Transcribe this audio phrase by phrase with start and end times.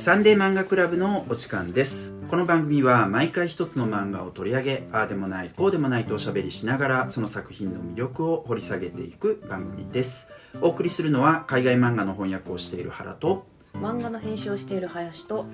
[0.00, 2.14] サンデー漫画クラブのお時間です。
[2.30, 10.30] この番組は毎回一つの漫画を取り上げああでもないこうでもないとおしゃべりしながらその作品の魅力を掘り下げていく番組です。
[10.62, 13.44] お送りするのは海外漫画の翻訳をしている原と
[13.74, 15.44] 漫画の編集をしている林と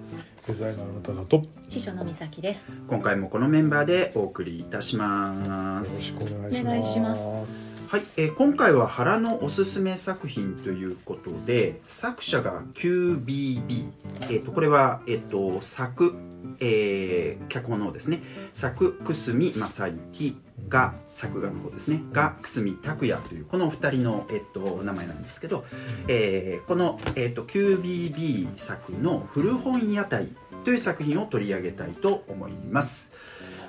[0.46, 1.36] デザイナーのただと。
[1.38, 2.66] よ秘書の美咲です。
[2.86, 5.96] 今回もこのメンバーでお送りいたします。
[5.96, 6.62] ろしくお願いします。
[6.62, 13.90] お願いしますはい、えー今回は原のおすすめ作品ということで作者が QBB、
[14.22, 16.14] えー、とこれは、えー、と作、
[16.60, 18.22] えー脚本の方ですね。
[18.52, 20.36] 作久住正幸
[20.68, 22.02] が作画の方ですね。
[22.12, 25.64] が久住拓也というこのお二人の、えっと名前なんですけど、
[26.08, 30.28] えーこの、えー、と QBB 作の「古本屋台」
[30.66, 33.12] という作品を取り上げたいと思います。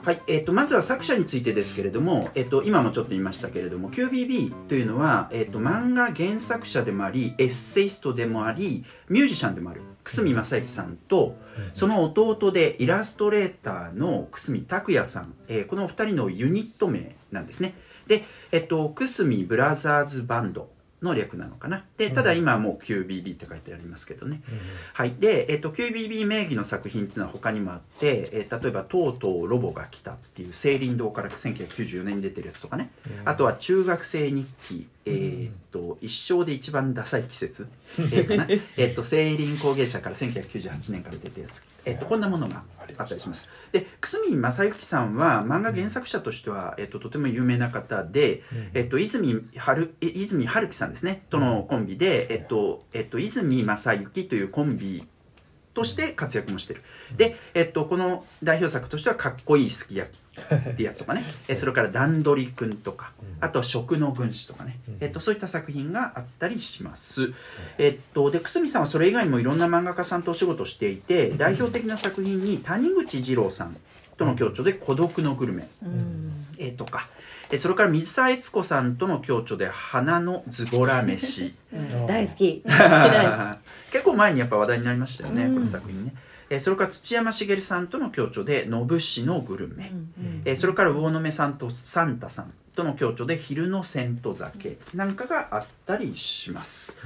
[0.04, 11.36] はいえー、とまずは作者についてですけれども、えー、と今もちょっと言いましたけれども QBB というのは、えー、と漫画原作者でもありエッセイストでもありミュージシャンでもある久住正幸さんと
[11.76, 17.76] その弟でイラストレーターの久住拓也さん、えーこのお二人のユニット名なんですね。
[18.08, 20.70] で、えっと、久住ブラザーズバンド
[21.02, 21.84] の略なのかな。
[21.98, 24.42] でただ今はもう QBB って書いてありますけどね、
[24.94, 32.92] はい、で、えっと QBB 名義の作品っていうのは他にもあって、えー例えば「とうとうロボが来た」っていう青林堂から1994年に出てるやつとかね、
[33.26, 37.68] あとは中学生日記、えーっと一生で一番ダサい季節、
[38.00, 43.50] えーかなえーっと青林工芸社から1998年から出てるやつ、えーっとこんなものがあったりします。
[43.72, 51.24] で久住正幸さんは漫画原作者としては、えーっととても有名な方で、えっと、泉春え泉春樹さんですね。
[51.30, 55.08] とのコンビで、えっとえっと、泉正幸というコンビ
[55.78, 56.82] として活躍もしてる。
[57.16, 61.24] で、えっと、この代表作としては「かっこいいすき焼き」ってやつとかね。
[61.48, 67.32] えそれから「段取りくん」とかあとは「食の軍師」とかね、えっと、そういった作品があったりします、
[67.78, 73.78] えっと、で久住さんはそれ以外にもいろんな漫画家さんとお仕事をしていて代表的な作品に谷口二郎さん
[74.18, 76.48] との共著で「孤独のグルメ」うん。
[76.58, 77.08] えーとか、
[77.52, 81.54] えーそれから水沢悦子さんとの共著で「花のズボラ飯。
[82.08, 82.64] 大好き。
[82.66, 83.58] 大」
[83.92, 85.54] 結構前にやっぱ話題になりましたよね、うん。
[85.56, 86.14] この作品ね、
[86.50, 89.92] えーそれから土山茂さんとの共著で「のぶしのグルメ」
[90.46, 96.98] えーそれから魚目さんとサンタさんとの共著で「昼の銭湯酒」なんかがあったりします。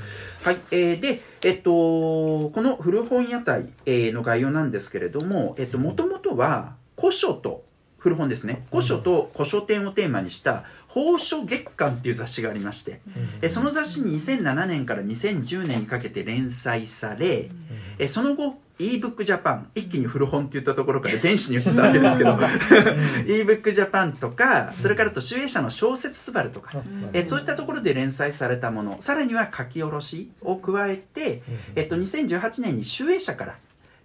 [0.43, 7.63] はい、えーで、えっと、この古本屋台、えーの概要なんですけれども、えっと、もともとは古書と
[7.97, 8.65] 古本ですね。
[8.71, 12.99] 古書と古書店をテーマにした「宝書月間」っていう雑誌がありまして、
[13.41, 17.49] えーその雑誌に2007年から2010年にかけて連載され、
[17.97, 22.31] えーその後 ebook Japan 一気に古本って言ったところから電子に移ったわけですけど
[23.27, 26.81] ebook Japan とかそれからあと集英社の小説すばるとか、
[27.13, 31.43] えーそういったところで連載されたものさらには書き下ろしを加えて、
[31.75, 33.55] えっと、2018年に集英社から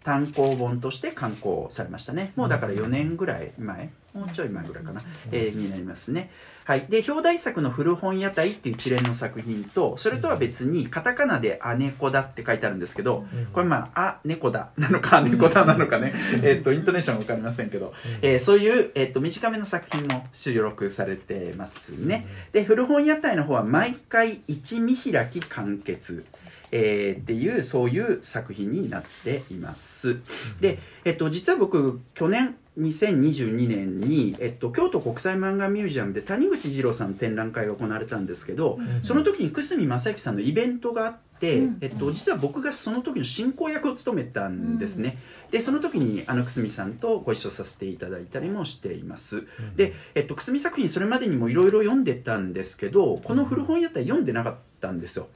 [0.04, 2.32] 単行本として刊行されましたね。
[2.36, 5.00] もうだから4年ぐらい前もうちょい前ぐらいかな、
[5.32, 6.30] えーになりますね
[6.66, 6.86] はい。
[6.88, 16.12] で表題作の「古本屋台」っていう一連の作品とそれとは別にカタカナで「あねこだ」って書いてあるんですけどこれまあ「あ猫だ」なのか「あ猫だ」なのかね。
[16.42, 22.26] えっとイントネーションは分かりませんけど、えーそういう、えっと短めの作品も収録されてますね。
[22.52, 26.24] で古本屋台の方は毎回一見開き完結。
[26.72, 30.16] えーっていうそういう作品になっています。
[30.60, 41.78] で、えっと、実は僕去年2022年に、えっと、京都国際漫画ミュージアムで谷口二郎さんの展覧会が行われたんですけど、その時に久住正幸さんのイベントがあって、うん。
[41.82, 45.18] えっと、実は僕がその時の進行役を務めたんですね、
[45.50, 49.46] でその時にあの久住さんとご一緒させていただいたりもしています。
[49.76, 54.56] で、えっと、久住作品それまでにもいろいろ読んでたんですけどこの古本屋台読んでなかった
[54.90, 55.28] んですよ。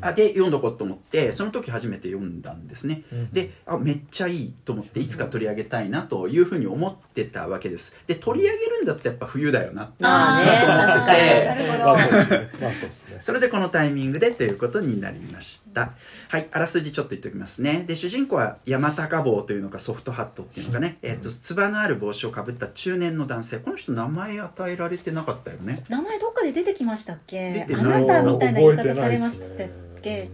[0.00, 3.02] あで読んどこうと思ってその時初めて読んだんですね。
[3.32, 7.98] であめっちゃいいと思っていつか取り上げたいなというふうに思ってたわけです。
[8.06, 12.50] で取り上げるんだってやっぱ冬だよなって思ってね。
[13.16, 15.92] てそれでこのタイミングでということになりました。
[16.28, 17.84] はいあらすじちょっと言っておきますね。
[17.86, 23.58] で主人公は山高帽というのかソフトハットっていうのかね、えっとつばのある帽子をかぶった中年の男性。
[23.58, 25.84] この人名前与えられてなかったよね。
[25.88, 27.50] 名前どっかで出てきましたっけ？
[27.50, 28.04] あ出てない。
[28.06, 29.68] なたみたいな言い方されましたっ
[30.02, 30.30] け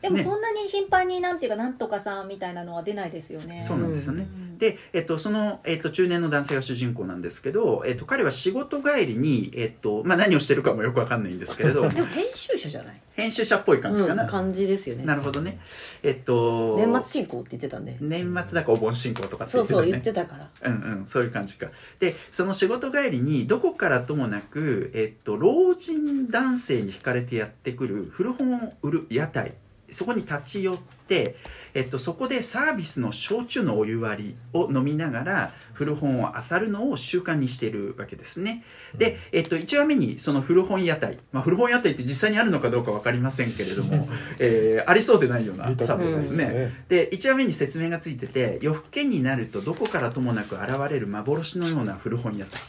[0.00, 0.24] でもね。
[0.24, 3.60] そんなに頻繁になんていうかなんとかさんみたいなのは出ないですよね。
[3.60, 4.26] そうなんですよね。
[4.42, 11.88] うんで、えっと、その、えっと、中年の男性が主人公なんですけど、えっと、彼は仕事帰りに、えっとまあ、何をしてるかもよくわかんないんですけれど。
[11.88, 15.04] でも編集者じゃない、編集者っぽい感じかな、うん、感じですよね。
[15.04, 15.60] なるほどね。
[16.02, 17.96] えっと年末進行って言ってたんで。
[18.00, 19.82] 年末だかお盆進行とかって言ってたね。
[19.82, 20.70] そうそう言ってたから。
[20.70, 21.68] うんうん、そういう感じか。
[22.00, 29.54] で、その仕事帰りに、どこからともなく、えっと、老人男性に惹かれてやってくる古本を売る屋台、
[29.90, 30.76] そこに立ち寄っ
[31.06, 31.36] て、
[31.78, 38.64] ええっと、そこでサービスの焼酎のお湯割りを飲みながら古本を漁るのを習慣にしているわけですね。
[38.96, 44.08] で、えっと、1話目にその古本屋台、まあ、古本屋台って実際にあるのかどうか分かりませんけれども、
[44.40, 46.84] えーありそうでないようなサービスでねね。
[46.88, 52.60] で1話目に説明がついてて夜更けになるとどこからともなく現れる幻のような古本屋台。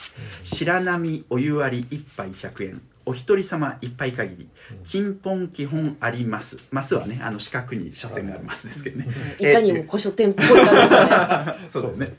[0.43, 4.47] 白波お湯割り1杯100円お一人様1杯限り。
[4.85, 6.59] チンポン基本あります。
[6.69, 9.07] マスはねあの四角に車線がありますですけどね。
[9.39, 11.69] いかにも古書店っぽい感じですね。
[11.69, 12.13] そうだね。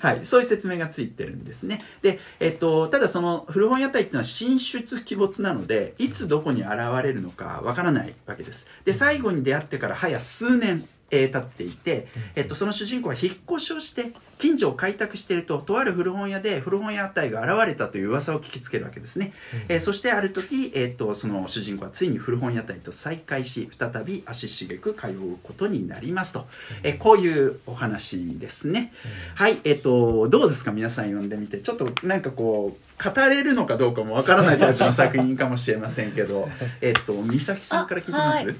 [0.00, 1.80] はい、そういう説明がついてるんですね。
[2.02, 6.70] で、えっと、ただその古本屋台っていうのは進出鬼没なのでいつどこに現
[7.02, 8.68] れるのかわからないわけです。
[8.84, 19.32] で最後に出会ってから早数年、えー経っていて、えっと、その主人公は引っ越しをして近所を開拓しているととある古本屋で古本屋台が現れたという噂を聞きつけるわけですね、
[19.68, 26.46] えーそしてある時、えっとその主人公はついに古本屋台と再会し再び足しげく通うことになりますと、
[26.82, 28.92] えーこういうお話ですね、
[29.36, 32.86] はい、えっ、と、どうですか、皆さん読んでみて、ちょっとなんかこう。
[32.98, 36.48] 語れるのかどうかもわからないタイプの作品かもしれませんけど、
[36.80, 38.38] えっと、美咲さんから聞いてます？
[38.40, 38.56] あはい。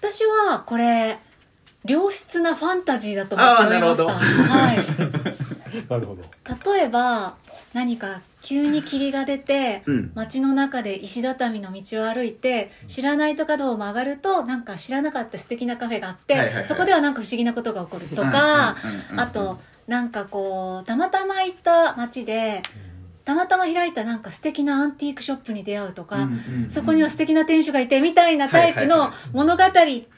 [0.00, 1.18] 私はこれ
[1.84, 4.76] 良質なファンタジーだと思ってあー読みましたはい。
[5.88, 6.72] なるほど。
[6.72, 7.34] 例えば
[7.72, 16.68] 何か急に霧が出てうん、街の中で石畳の道を歩いて知らないと角を曲がるとなんか知らなかった素敵なカフェがあって、はいはいはい。
[16.68, 19.60] そこではなんか不思議なことが起こるとか、うんうんうんうんあと
[19.90, 22.62] なんかこうたまたま行った街で
[23.24, 26.28] たまたま開いたなんか素敵なアンティークショップに出会うとか、
[26.68, 29.62] そこには素敵な店主がいてみたいなタイプの物語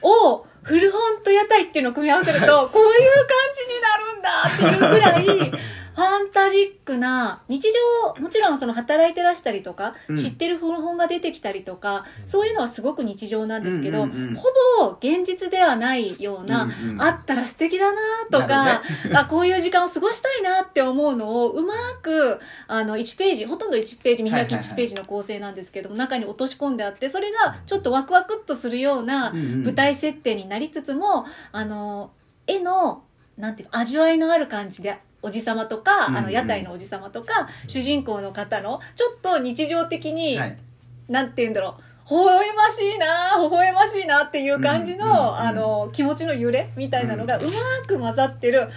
[0.03, 5.53] を古本と屋台っていうのを組み合わせると、こういう感じになるんだっていうぐらい
[5.95, 7.69] ファンタジックな日
[8.17, 10.17] 常もちろんその働いてらしたりとか、うん。
[10.17, 14.35] 知ってる古本が出てきたりとかそういうのはすごく日常なんですけど、うんうんうん。
[14.35, 14.45] ほ
[14.79, 18.01] ぼ現実ではないような、うんうんあったら素敵だな
[18.31, 32.13] となかる、 あこういう時間を過ごしたいなって思うのをうまくあの1ページほとんど1ページ見開きはいはいはい1ページの構成なんですけども、中に落とし込んであってそれがちょっとワクワクっとするようなうんうん舞台設定になりつつもあの
[32.47, 33.05] 絵の
[33.37, 40.59] なんていうか味わいのある感じでおじさまとか、あの屋台のおじさまとか主人公の方のちょっと日常的に、はい。
[41.09, 47.51] なんて言うんだろう微笑ましいな微笑ましいなっていう感じの,、あの気持ちの揺れみたいなのがうま
[47.87, 48.69] く混ざってる、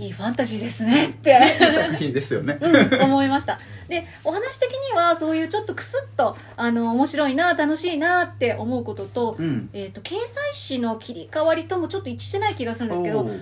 [0.00, 1.38] いいファンタジーですねって。
[1.60, 2.58] いい作品ですよね。
[2.60, 3.58] うん思いました。
[3.88, 9.68] でお話的にはそういうちょっとクスッとあの面白いな楽しいなって思うことと,、うん。
[9.74, 13.34] えー、と掲載誌の切り替わりともちょっと一致してない気がするんですけど後半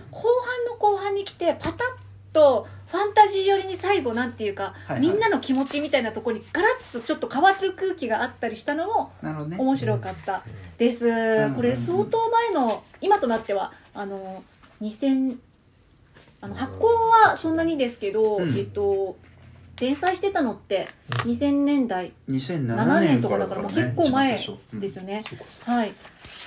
[0.66, 5.00] の後半に来てパタッとファンタジー寄りに最後なんていうか、はいはい。
[5.00, 9.12] みんなの気持ちみたいなところにガラッとちょっと変わる空気があったりしたのも。
[9.22, 10.42] 面白かった
[10.78, 11.04] です、
[11.48, 11.54] ん。
[11.54, 14.42] これ相当前の今となってはあの
[14.80, 15.36] 2000
[16.40, 18.56] あの発行はそんなにですけど、うん。
[18.56, 19.16] えっと
[19.80, 20.88] 連載してたのって
[21.24, 22.12] 2000年代。
[22.28, 24.58] 2007 7年年とかだからもう結構前ですよ
[25.04, 25.92] ね、そうかそうはい。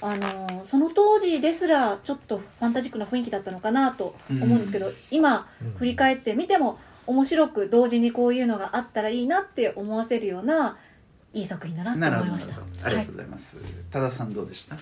[0.02, 5.72] あのその当時ですらちょっとファンタジックな雰囲気だったのかなと思うんですけど、今うん。
[5.78, 6.78] 振り返ってみても
[7.08, 10.78] 面白く同時にこういうのがあったらいいなって思わせるような
[11.34, 12.32] いい作品だなってなるほど。
[12.32, 12.36] 思い。
[12.36, 12.62] ました。
[12.86, 13.58] ありがとうございます。
[13.92, 14.76] 多田さんどうでした？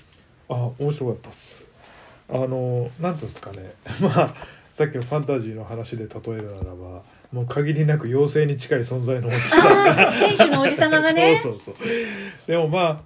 [0.50, 1.63] あ面白かったっす。
[2.29, 3.73] あのなんていうんですかね。
[4.01, 4.33] まあ
[4.80, 9.92] さっきのファンタジーの話で例えるならばもう限りなく妖精に近い存在のおじさんが。
[9.92, 11.36] ああ店主のおじさまがね。
[11.36, 11.86] そうそうそう。
[12.48, 13.02] でもまあ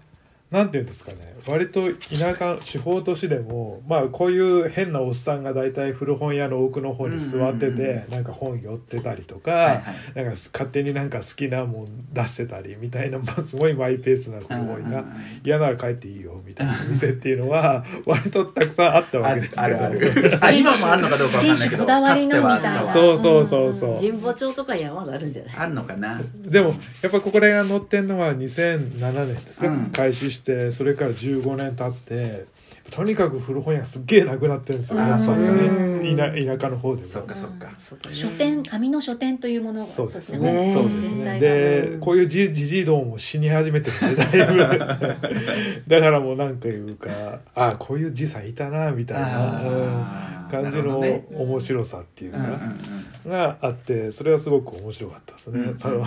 [0.54, 1.34] なんていうんですかね。
[1.46, 9.82] 割と田舎地方都市でもまあこういう変なおっさんが大体古本屋の奥の方に座っててなんか本寄ってたりとか、はいはい。
[10.16, 15.04] なんか勝手になんか好きなもん出してたりみたいな、まあ、すごいマイペースな古本屋
[15.44, 20.38] 嫌なら帰っていいよみたいな店っていうのは 割とたくさんあったわけですけど。
[20.40, 21.78] あ今もあるのかどうかわかんないけど。
[21.78, 25.56] 店主こだわりのみたいなそうそうそうそう、神保町とか山があるんじゃない？
[25.58, 26.22] あるのかな。
[26.46, 26.70] でも
[27.02, 29.86] やっぱここら辺が載ってんのは2007年ですね、うん。
[29.88, 32.46] 開始してそれから15年経って
[32.92, 37.08] とにかく古本屋すっげえなくなってるんですよ、あそうかね田田舎の方でも。
[37.08, 37.70] そっかそっか。
[38.12, 40.54] 書店紙の書店というものがそうですよね。
[40.54, 40.74] ね。
[40.74, 41.40] そうですね。
[41.40, 44.58] で、こういうじじじいどもも死に始めてるんで、だいぶ。
[45.88, 55.60] だからもうなんかいうか、あこういうじいさんいたな、みたいな、感じの面白さっていううんうんか、があって、それはすごく面白かったですね。
[55.60, 56.06] うんその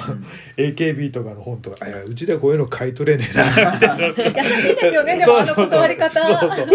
[0.56, 4.06] AKB とかの本とか、あいやうちではこういうの買い取れねえな、みたいな。
[4.06, 6.68] 優しいですよねでもあの断り方そうそう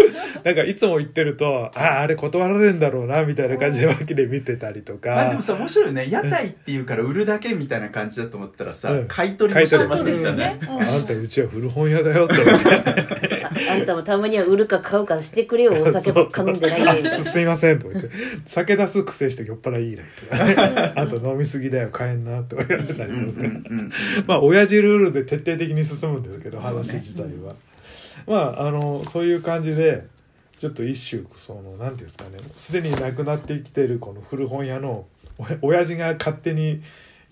[0.44, 6.10] なんかいつも言ってるとあああれ断られるんだろうなみたいな感じで脇で見てたりとか、まあでもさ面白いよね。
[6.10, 9.08] 屋台っていうから売るだけみたいな感じだと思ったらさ、うん。
[9.08, 10.82] 買い取りもしてますそうですみたいなねよね。
[10.84, 13.31] うんあんたうちは古本屋だよって思って
[13.70, 17.08] あんたもたまには売るか買うかしてくれよ お酒ばっか飲んでないで。
[17.08, 18.10] あすいませんとか言って。
[18.44, 20.36] 酒出す癖して酔っ払いいねと。
[20.36, 23.92] かねあと飲みすぎだよ買えんなとか言われたりとか、うんうんうん
[24.26, 27.54] まあ親父ルールで徹底的に進むんですけど話自体は、
[28.26, 30.04] まああのそういう感じで
[30.58, 32.38] ちょっと一種そのなんていうんですかね。
[32.56, 35.06] すでになくなってきてるこの古本屋の
[35.38, 36.82] お親父が勝手に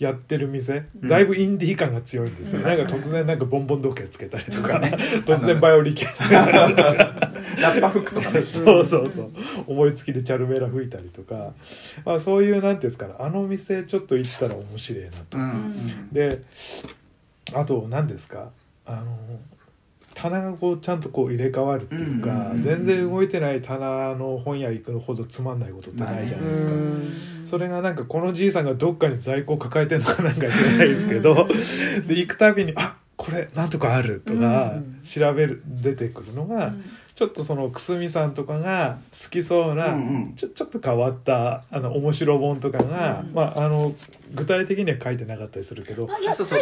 [0.00, 1.09] やってる店うん。
[1.09, 2.64] だいぶインディー感が強いんですよ、うん。
[2.64, 5.95] なんか突然なんかボンボン時計つけたりとか、ね 突然バイオリン。
[5.95, 8.42] ラッパ服とかね。
[8.42, 9.30] そうそうそう。
[9.66, 11.52] 思いつきでチャルメラ吹いたりとか、
[12.04, 13.14] まあ、そういうなんていうんですかね。
[13.19, 15.38] あの店ちょっと行ったら面白いなと。
[15.38, 15.40] う。
[15.42, 16.09] ん。
[16.12, 16.42] で
[17.54, 18.50] あと何ですか？
[18.87, 19.16] あの
[20.14, 22.62] 棚がこうちゃんとこう入れ替わるっていうか、うんうんうんうん。
[22.62, 26.73] 全然動いてない棚の本屋行くのほどつまんないことってないじゃないですか。
[27.47, 31.49] それがなんかこのじいさんがどっかに在庫抱えてるのかなんか知らないですけど
[32.07, 35.00] で行くたびに「あこれなんとかある」とかうん。
[35.02, 36.73] 調べる出てくるのが
[37.20, 39.96] ちょっとそのくすみさんとかが好きそうな、うんう
[40.30, 40.34] ん。
[40.36, 43.92] ちょちょっと変わったあの面白本とかが、うんまああの
[44.32, 46.08] 具体的には書いてなかったりするけど。
[46.10, 46.60] あいやそうそう。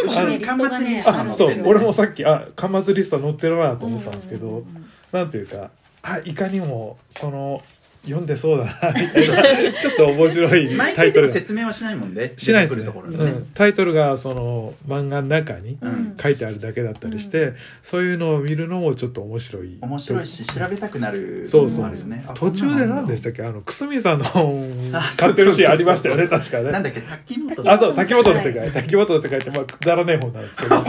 [1.64, 4.88] 俺もさっきあ端末リスト載ってるなと思ったんですけど、うんうんうん。
[5.12, 5.70] なんていうか
[6.02, 7.62] あいかにもその
[8.02, 9.72] 読んでそうだなみたいな。
[9.72, 11.32] ちょっと面白い毎回でもタイトルが。
[11.32, 12.34] 説明はしないもんね。
[12.36, 12.82] しないですね。
[12.84, 13.38] 出てくるところにね。
[13.38, 16.16] うん、タイトルがその漫画の中にうん。
[16.20, 19.78] 書いてあるだけだったりして、そういうのを見るのもちょっと面白い。
[19.80, 22.24] 面白いし調べたくなるそうそうのもあるよね。
[22.26, 26.70] あ途中で何でしたっっけあのくすみさんの本あ買ってるシーンありましたよねそう確かね。
[26.70, 28.70] なんだっけ滝本あそう滝本の世界。
[28.70, 30.76] 滝本の世界ってまあくだらねえ本なんですけど。
[30.82, 30.84] そう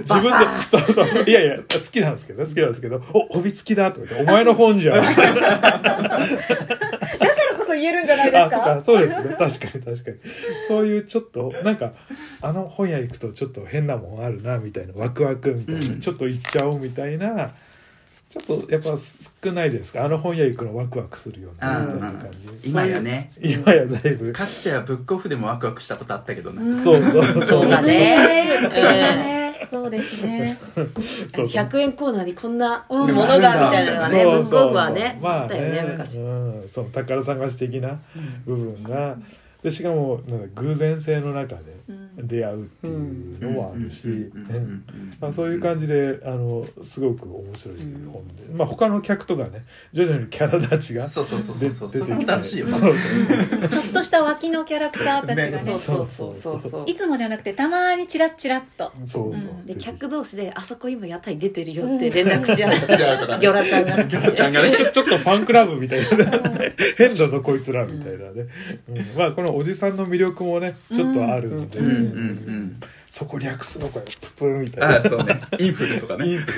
[0.00, 1.24] 自分でそうそう。
[1.28, 6.18] いやいや好きなんですけど好きなんですけど「お帯付きだ」とか言って「お前の本じゃん」だから
[7.58, 8.74] こそ言えるんじゃないですか？
[8.76, 9.36] あそうかそうですね。
[9.38, 10.16] 確かに確かに。
[10.68, 11.92] そういうちょっとなんか
[12.40, 16.00] あの本屋行くとちょっと変なもんあるなみたいなワクワクみたいな、うん。
[16.00, 17.50] ちょっと行っちゃおうみたいな
[18.30, 20.04] ちょっとやっぱ少ないですか？
[20.04, 22.70] あの本屋行くのワクワクするようなうんみたいな感じ。
[22.70, 23.32] 今やね。
[23.40, 24.32] 今やだいぶ。
[24.32, 27.44] かつてはブックオフでもワクワクしたことあったけどねそうそうそう。
[27.44, 28.16] そうだね。
[28.68, 30.58] ねそうですね。
[30.74, 31.46] そうそう。
[31.46, 36.18] 100円コーナーにこんなうんものがみたいなのがねブックそうそうオフはねまああったよね昔。
[36.18, 37.98] うん、そう宝探し的な
[38.44, 39.16] 部分が
[39.62, 42.02] でしかもなんか偶然性の中でうん。
[42.16, 42.90] 出会うってい
[43.34, 44.30] うのもあるし、
[45.18, 53.08] まあ、そういう感じであのすごく面白い本で、まあ他の客とかね徐々にキャラ立ちがそうそうそうそうそう出それも楽しいよねそうそ
[53.66, 59.66] うちょっとした脇のキャラクターたちがねねそうそうそうそうそういつもじゃなくてたまにチラッチラッとそうそううん。
[59.66, 63.84] で客同士で「あそこ今屋台出てるよ」って連絡し合うとかギョラちゃん。
[63.86, 64.52] がギョロちゃん。
[64.52, 66.10] がねちょちょっとファンクラブみたいな
[66.50, 68.46] ね変だぞこいつらみたいなね、
[68.88, 69.18] うん。
[69.18, 71.86] まあこのおじさんの魅力もねちょっとあるんで、うん。
[71.86, 72.80] うんうん
[73.12, 74.96] そこ略すのかよププみたいな。
[74.96, 75.38] あそうね。
[75.58, 76.28] インフルとかね。
[76.28, 76.50] インインフ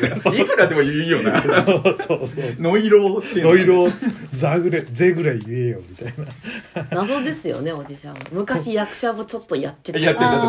[0.57, 1.43] ルでも言うよな。
[1.43, 2.45] そうそうそう。
[2.61, 3.93] ノイローっていうのノイロー
[4.33, 6.87] ザぐらいゼぐらい言えよみたいな。
[6.93, 9.99] 謎ですよねおじちゃん昔役者もちょっとやってた。
[9.99, 10.47] りやってたと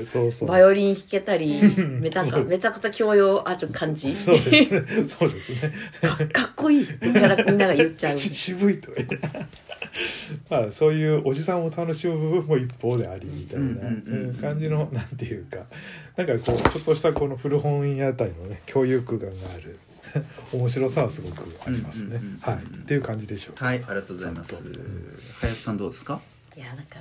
[0.00, 4.16] かそうそうバイオリン弾けたりんめたかめちゃくちゃ教養ある感じ。
[4.16, 5.04] そうですね。
[5.04, 5.72] そうですね。
[6.00, 8.16] か かっこいいってみんなみんなが言っちゃう。
[8.16, 9.18] し渋いとか言って
[10.50, 15.58] まあそういうおじさんを楽しむ部分も一方でありみたいな感じのなんていうか
[16.16, 19.78] なんかこうちょっとしたこの古本屋台のね共有空間がある
[20.52, 22.20] 面白さはすごくありますね。
[22.40, 22.56] はい。
[22.56, 23.54] っていう感じでしょう。
[23.54, 24.62] かはいありがとうございます。
[25.40, 26.20] 林さんどうですか？
[26.56, 26.98] いやなんか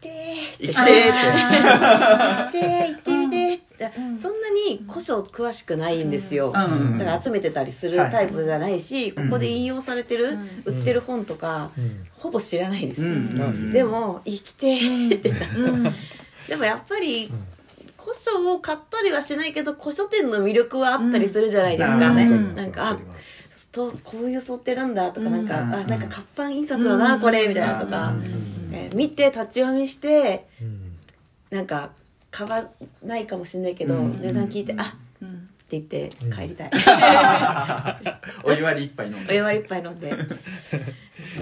[0.00, 2.58] てー生きてーって。
[2.58, 4.00] 生きてー行ってみてーって。
[4.00, 4.18] うん。
[4.18, 6.64] そんなに古書詳しくないんですよ、うん。
[6.64, 12.06] うんだから集めてたりするタイプじゃないし、ここで引用されてる、う売ってる本とか、うん。
[12.12, 15.30] ほぼ知らないです、うんうんでも生きてーって。
[15.30, 15.82] うん。
[16.48, 17.30] でもやっぱり
[18.00, 22.02] 古書を買ったりはしないけど古書店の魅力はあったりするじゃないですか、うん。
[22.02, 22.08] うん。
[22.08, 25.74] わかりますなんかわかりますとこういう想定なんだとかなんか、うん。
[25.74, 27.20] あなんか活版印刷だな、うん。
[27.20, 28.14] これみたいなとか、
[28.78, 30.96] うんえー見て立ち読みしてうん。
[31.50, 31.90] なんか
[32.30, 32.68] 買わ
[33.02, 34.20] ないかもしれないけど、うん。
[34.20, 34.86] 値段聞いて、あっ
[35.22, 35.28] うん。
[35.28, 35.32] っ
[35.68, 36.70] て言って帰りたい、
[38.44, 39.32] お湯割り一杯飲んで。
[39.32, 40.12] お湯割り一杯飲んで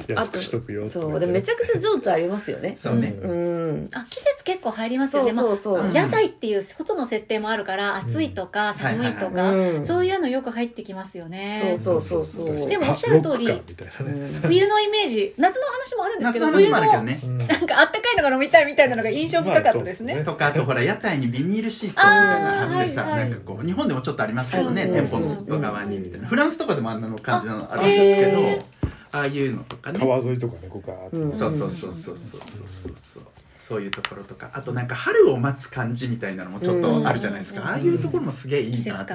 [0.09, 2.77] 安くしとくよそうでめちゃくちゃ情緒ありますよね。
[2.81, 3.15] そうね。
[3.21, 3.89] うん。
[3.93, 5.33] あ季節結構入りますよね。
[5.33, 5.93] まあそうそう、うん。
[5.93, 9.57] 屋台っていう外の設定もあるから暑いとか寒いとか、はい。
[9.57, 11.79] はいはいそういうのよく入ってきますよね。
[11.83, 12.69] そうそうそうそう。
[12.69, 13.63] でもおっしゃる通りね。
[14.01, 14.41] うん。
[14.43, 17.21] 冬のイメージ夏の話もあるんですけ夏の話ど冬のもあるけどね。
[17.23, 17.39] うん。
[17.39, 24.93] なんかあったかいのが飲みたいみたいなのが印象深かったですね,、まあとかあとほら屋台にビニールシートみたいなの貼ってさはいはいなんかこう日本でもちょっとありますけどねうん。
[24.93, 28.76] 店舗の外側にみたいなフランスとかでもあんなの感じのあるんあですけど
[29.13, 29.99] ああいうのとかね。
[29.99, 31.37] 川沿いとかねここがあってうん。
[31.37, 33.23] そうそうそうそうそうそうそう。
[33.59, 34.51] そういうところとか。
[34.53, 37.67] あとなんか春を待つ感じみたいなのもちょっとあるじゃないですか、うん。
[37.67, 39.15] ああいうところもすげえいいなって、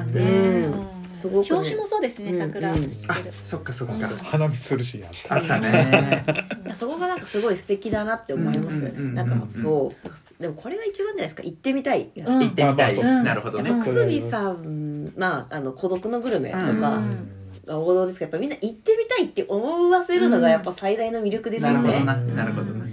[1.14, 1.56] すごくね。
[1.56, 2.92] 表紙もそうですねうん桜、うん。
[3.08, 4.16] あるそっかそっか、うん。
[4.18, 6.26] 花見するシーンあったあったね。
[6.76, 8.84] そこがなんかすごい素敵だなって思います。
[8.84, 10.42] よね、なんかそう。
[10.42, 11.44] でもこれが一番じゃないですか。
[11.44, 12.26] 行ってみたい、うん。
[12.26, 13.72] 行ってみたい、なるほどね。
[13.72, 17.41] くすびさんまああの孤独のグルメとうん
[17.72, 22.44] かが王道ですけどやっぱみんな行ってみたいって思わせるのがやっぱ最大の魅力ですよね、なるほどな。
[22.44, 22.92] なるほどね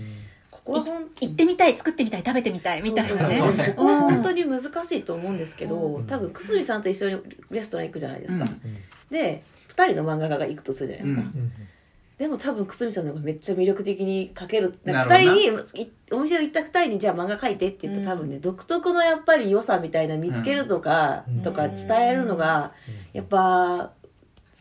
[0.51, 3.39] ここはほん行ってみたい作ってみたい食べてみたいみたいなね。
[3.39, 6.07] そうねここは本当に難しいと思うんですけど、うん。
[6.07, 7.21] 多分くすびさんと一緒に
[7.51, 8.79] レストラン行くじゃないですか、うん。
[9.11, 11.53] で2人の漫画家が行くとするじゃないですか、うん。
[12.19, 14.75] でも多分くすみさんの方がめっちゃ魅力的に描ける。
[14.85, 15.63] ななんかるほどな。
[15.63, 21.43] 2人にいお店を行った2人にじゃあ漫画描いてって言ったら多分ね、独特のやっぱり良さみたいな見つけるとか、うん。
[21.43, 22.75] とか伝えるのが
[23.15, 23.93] やっぱ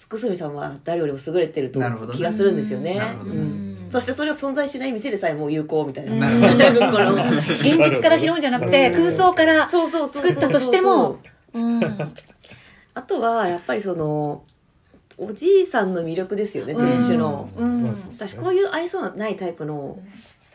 [0.09, 1.81] くすみさんは誰よりも優れてると
[2.13, 3.01] 気がするんですよね。
[3.89, 6.57] そしてそれは存在しない店でさえもう有効みたいな、現
[7.77, 11.19] 実から拾うんじゃなくてうん空想から作ったとしても。
[11.53, 11.81] うん。
[12.93, 14.43] あとはやっぱりその
[15.17, 17.49] おじいさんの魅力ですよね店主の、
[18.11, 19.99] 私こういう愛想のないタイプの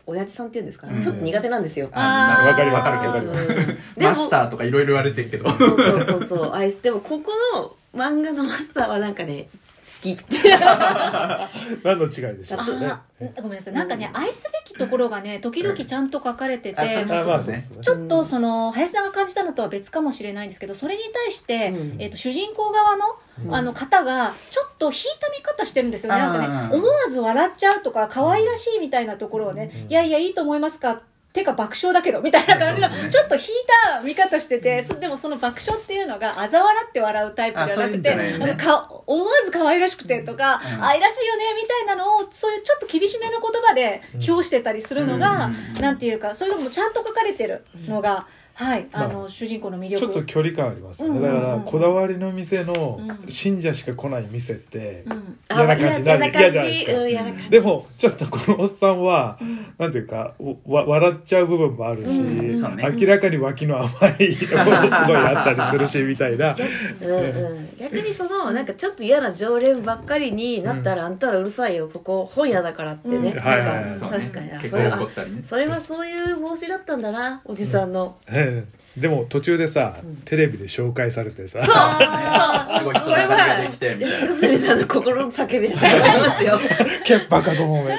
[0.06, 1.00] 親父さんっていうんですか、うん。
[1.00, 3.66] ちょっと苦手なんですよ、あわかりますわかるわかります
[3.96, 5.50] でもマスターとかいろいろ言われてるけど。
[5.52, 6.52] そうそうそうそう。
[6.52, 9.48] あいでもここの漫画のマスターはなんかね
[9.84, 10.16] 好き。
[11.82, 12.92] 何の違いでしょうね。
[13.36, 13.74] ごめんなさい。
[13.74, 17.62] なんかね愛すべきところがね時々ちゃんと書かれててうあまあね。
[17.82, 21.96] ちょっとその林さんが感じたのとは別かもしれないんですけどそれに対して、うん。
[22.00, 23.04] えー、と主人公側の,、
[23.46, 23.54] うん。
[23.54, 26.18] あの方がちょっと引いた見方してるんですよね。
[26.18, 29.90] なんかね思わず笑っちゃうとか可愛らしいみたいなところをね、うん。
[29.90, 31.11] いやいやいいと思いますかて
[31.44, 33.46] か爆笑だけどみたいな感じのちょっと引い
[33.86, 38.54] た見方しててそでもその爆笑っていうのが嘲笑って笑うタイプじゃなくてういうね。
[38.54, 40.84] か思わず可愛らしくてとか、うん。
[40.84, 45.80] 愛らしいよねみたいなのをそういうちょっと厳しめの言葉で表してたりするのが、うん。
[45.80, 49.98] なんていうかそういうのもちゃんと書かれてるのが、はいあの、まあ主人公の魅力。
[49.98, 55.38] ちょっと距離感ありますよね、うんうんうんだからこだわりの店のうん信者しか来ない店って、うん。
[55.50, 56.58] 嫌な感じになる嫌じ。
[56.58, 57.50] ゃないですか。
[57.50, 59.38] でもちょっとこのおっさんは、
[59.78, 60.34] なんていうか
[60.66, 62.96] わ笑っちゃう部分もあるし、うんそうね。
[62.98, 63.86] 明らかに脇の甘
[64.18, 66.56] いところすごいあったりするしみたいな。
[67.00, 71.88] うんうん、逆にそのなんかちょっと嫌な常連ばっかりになったら、あんたらうるさいよ。
[71.88, 73.24] ここ本屋だからってね、うん。
[73.24, 73.98] なんか、はいはいはい。
[73.98, 75.44] そうね確かに。
[75.44, 78.41] それはそういう帽子だったんだなおじさんの、ええ
[78.96, 80.16] でも途中でさ、うん。
[80.24, 81.62] テレビで紹介されてさ。
[81.62, 86.60] すごい人これだかりがはできてみたいなくすみさんの心の叫びだと思いますよ
[87.04, 87.94] 「ケッバカどもめ」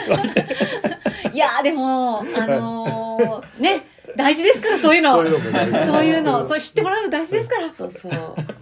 [1.33, 5.13] いやーでもあのーね大事ですからそういうの。
[5.13, 5.71] そういうのも大事。
[5.71, 6.47] そういうの。
[6.47, 7.71] そう知ってもらうの大事ですから。
[7.71, 8.13] そうそう。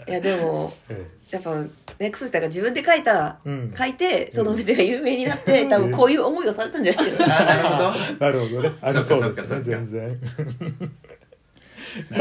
[0.07, 1.55] いやでもえやっぱ
[1.99, 3.73] ねくすみさんが自分で書いたえうん。
[3.77, 7.25] 書いてそのお店が有名になって多分こういう思いをされたんじゃないですか。
[7.25, 7.91] あなるほど。
[8.25, 8.71] なるほどね。
[8.81, 10.19] ありそうですね全然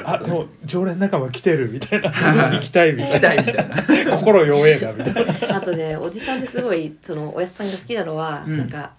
[0.04, 2.10] あでも常連仲間来てるみたいな。
[2.54, 3.76] 行きたいみ行きたいたいみたいな。
[3.76, 5.56] な心弱えなみたいな。
[5.56, 8.58] あとねおじさんですごいそのおやつさんが好きなのは、うん。
[8.58, 8.92] なんか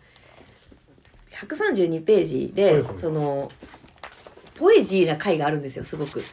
[1.33, 2.97] 132ページで、はいはい。
[2.97, 3.51] その
[4.55, 6.23] ポエジーな回があるんですよすごく。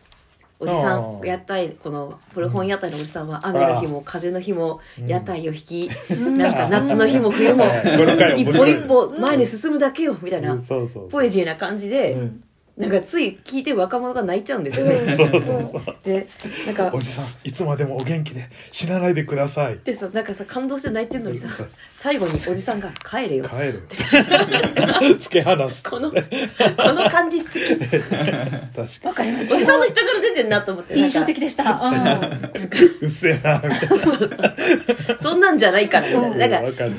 [0.60, 7.64] おじさん屋台この古本屋台のおじさんは雨の日も風の日も屋台を引き、なんか夏の日も冬も
[8.36, 10.54] 一歩一歩前に進むだけよみたいな。
[10.54, 10.62] うん。
[10.62, 11.08] そうそう。
[11.08, 12.42] ポエジーな感じで、うん
[12.78, 15.16] なんかつい聞いて若者が泣いちゃうんですよね。
[15.16, 16.28] そうそうそうで
[16.66, 19.78] なんかおじさんいつまでもお元気で死なないでください。
[19.82, 25.82] でさなんかさ感動して泣いてんのにさそう最後におじさんが「帰れよ」帰る突き放す。
[25.82, 26.16] このこ
[26.92, 27.76] の感じ好き。
[27.76, 29.52] 確かわかります。
[29.52, 31.98] おじさんの人から出てんなと思って印象的でした、うん、に
[33.00, 34.02] うっせえなみたいな。
[34.04, 34.54] そうそう
[35.18, 36.90] そんなんじゃないからみたいななんかい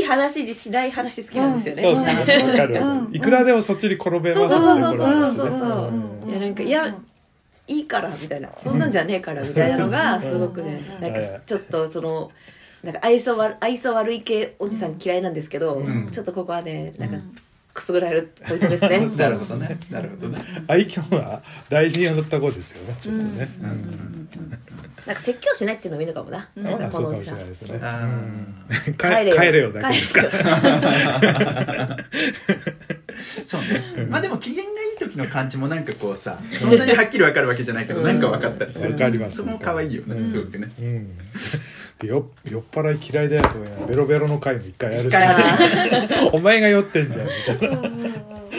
[0.00, 2.80] い話でしない話好きなんですよね、そうそうわかるわかる。
[2.80, 3.10] うん。
[3.12, 5.56] いくらでもそっちに転べますそうそうそ
[6.26, 6.96] ういやなんかいや
[7.66, 8.50] いいからみたいな。
[8.58, 12.30] そんなんじゃねえからみたいなのがすごくねうんなんかちょっとその
[12.82, 16.08] なんか愛想悪愛想悪い系おじさん嫌いなんですけど、ん。
[16.10, 17.16] ちょっとここはねなんか
[17.74, 19.00] くすぐられるポイントですね。
[19.18, 19.78] なるほどね。
[19.90, 20.38] なるほどね。
[20.68, 22.96] 愛嬌は大事になった子ですよね。
[23.00, 23.48] ちょっとね。
[25.06, 26.64] なんか説教しないっていうのもいいのかもな、うん。
[26.64, 27.36] なうかもこのおじさん。
[27.36, 27.62] しれないです
[28.90, 28.96] ね。
[28.96, 29.36] 帰れよ。
[29.36, 30.22] 帰れよだけですか。
[30.22, 31.96] 帰れよ。
[33.44, 34.06] そうね。
[34.08, 38.92] まあでも機嫌がいい時の感じもなんかこうさそんなにはっきり分かるわけじゃないけどなんか分かったりする。
[38.92, 39.38] わかります。
[39.38, 40.24] それも可愛いよね。
[40.26, 40.70] すごくね。
[40.78, 41.16] うん。
[41.16, 41.22] で
[42.02, 45.10] よ酔っ払い嫌いだよとベロベロの回も一回やる。
[46.32, 48.03] お前が酔ってんじゃんみたいな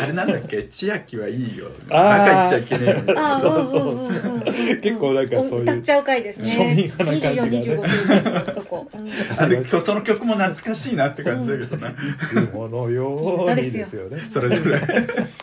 [0.05, 0.67] あれなんだっけ？
[0.69, 1.67] 千秋はいいよ。
[1.89, 2.19] あー。
[2.19, 3.55] バカ言っちゃいけねえよみたいなあそうう。
[3.63, 4.45] んうんうんうん
[4.81, 6.49] 結構なんかそういう歌っちゃう回ですね。
[6.49, 7.49] 庶民派な感じがね。
[7.59, 11.93] 24 25ページのとこ、うんあでその曲も懐かしいなって感じだけどな、い
[12.29, 14.19] つものようにですよね。
[14.29, 14.79] それぞれ。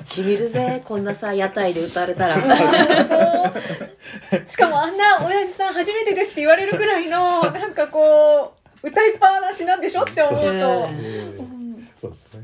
[0.06, 2.36] しみるぜこんなさ屋台で歌われたら。
[4.46, 10.88] しかもあんな親父さん初めてですって言われるくらいのなんかこう歌いっぱなしなんでしょって思うと、
[12.00, 12.40] そうですね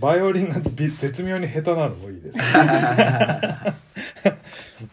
[0.00, 2.44] バイオリンがび絶妙に下手なのもいいですね。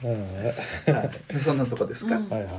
[0.04, 1.04] う んは
[1.36, 1.40] い。
[1.40, 2.30] そんなとこですか、うん。
[2.30, 2.52] はいはい。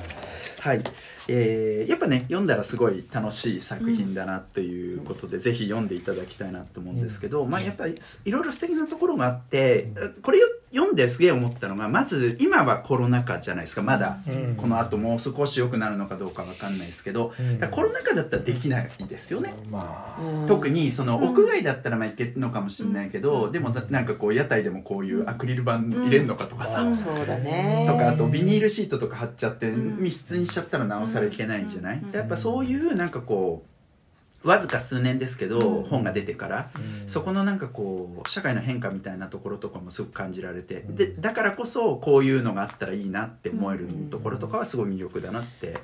[0.61, 0.85] はい、
[1.29, 9.89] えーやっぱね読んだらすごい楽しい作品だなということで、ぜひ読んでいただきたいなと思うんですけど、まあやっぱりいろいろ素敵なところがあって、
[10.23, 14.57] これを読んですげえ思ったのがまず今はコロナ禍じゃないですかまだ、うん。
[14.57, 17.33] この後もう少し良くなるのかどうかわかんないですけど、
[17.71, 19.55] コロナ禍だったらできないですよね。
[19.71, 20.23] まあ。
[20.23, 20.47] うん。
[20.47, 26.97] 特にそのうん屋外だったらまあいけるのかもしれないけど、でもななんかこう屋台でもこういうアクリル板入れるのかとかさ、うん。
[26.97, 27.87] そうだね。
[27.89, 29.99] とかあとビニールシートとか貼っちゃってうん。
[29.99, 32.11] 密室にしちゃったらなおさらいけないじゃない、うん。
[32.13, 35.85] でやっぱそういうなんかこうわずか数年ですけど、うん。
[35.85, 37.09] 本が出てから、うん。
[37.09, 40.95] そこのなんかこう社会の変化みたいなところとかもすごく感じられて、うん。
[40.95, 45.79] でだからこそこういうのがあったらいいなって思えるところとかはすごい魅力だなって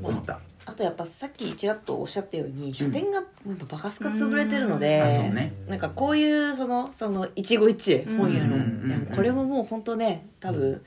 [0.00, 0.06] うん。
[0.06, 3.24] 思った、あとやっぱさっきちらっとおっしゃったように書店がやっ
[3.68, 5.54] ぱバカスカ潰れてるので、うね。
[5.68, 10.82] なんかこういうそのその一期一会本屋の、これももう本当ね多分、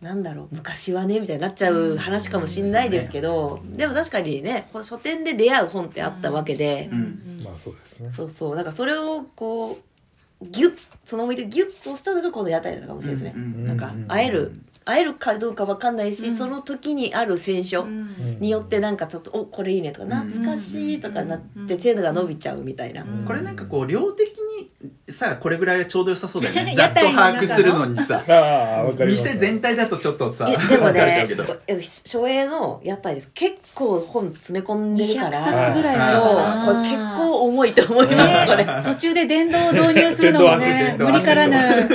[0.00, 7.40] なんだろう昔はねみたいになっちゃう話かもしれないですけど、でも確かにね書店で出会う本ってあったわけで、うん。
[7.44, 8.10] まあそうですね。
[8.10, 8.56] そうそう。
[8.56, 9.78] だからそれをこ
[10.42, 14.52] うギュッその思い出をギュッとしたのがこの屋台なのかもしれないですね、うんなんか会える
[14.86, 16.32] 会えるかどうかわかんないし、うん。
[16.34, 18.38] その時にある選書うん。
[18.40, 21.66] によってなんかちょっと「おこれいいね」とか「うん懐かしい」とかなっうん。
[21.66, 23.24] て手が伸びちゃうみたいな、うん。
[23.26, 24.29] これなんかこう量的
[25.10, 26.72] にさこれぐらいがちょうど良さそうだよね。
[26.74, 28.24] ざ屋っと把握するのにさ。
[28.96, 31.28] 店全体だとちょっとさでもね
[31.66, 33.30] 初映の屋台です。
[33.34, 35.38] 結構本詰め込んでるから。
[35.38, 41.88] 200冊ぐらいそうこれ結構重いと思いますこれ、ね途中で電動を導入するのもね電動無理からぬ。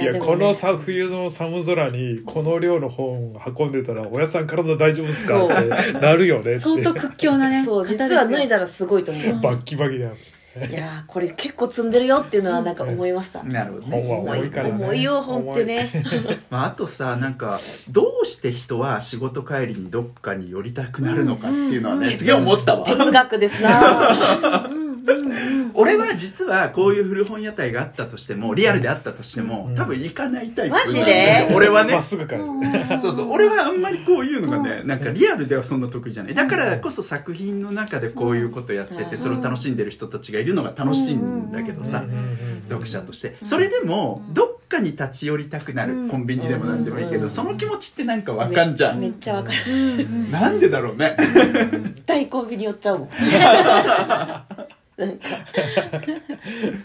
[0.00, 6.60] いやこのさ冬の寒空にこの量の本運んでたら「おやさん体大丈夫っすか?」ってなるよねって。
[6.60, 10.16] 相当屈強なねそう実は脱いだらすごいと思いまバッキバキである。
[10.16, 14.02] すいやーこれ結構積んでるよっていうのはなんか思いました、なるほどね。
[14.02, 14.84] 重いからね。
[14.84, 15.88] 重いよ本ってね。
[16.50, 22.12] まあ、あとさなんかどうして人は仕事帰りにどっかに寄りたくなるのかっていうのはね、うん。
[22.12, 22.84] すげえ思ったわ。
[22.84, 24.68] 哲学ですな
[25.74, 31.48] 俺は実はこういう古本屋台があったとしてもリアルであったとしても、うん多分行かないタイプマジで？
[31.54, 31.92] 俺はね。
[31.94, 32.44] まっすぐから。
[32.44, 32.56] う
[32.96, 33.00] ん。
[33.00, 33.30] そうそう。
[33.30, 36.34] 俺はあんまりこういうのがねうなんかリアルではそんな得意じゃない。
[36.34, 39.10] だからこそ作品の中でこういうことやってうん。
[39.10, 42.04] てそれを楽しんでる人たちがいるのが楽しいんだけどさ
[42.68, 43.36] 読者として。
[43.44, 47.22] それでもどっかに立ち寄りたくなるコンビニでも何でもいいけうん。
[47.22, 49.00] どその気持ちってなんかわかんじゃん。
[49.00, 50.30] めっちゃわかる。
[50.30, 51.16] なんでだろうね。
[52.06, 53.08] 大コンビニ寄っちゃうもん
[55.06, 55.26] なんか。